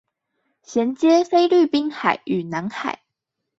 [0.65, 3.03] 銜接菲律賓海與南海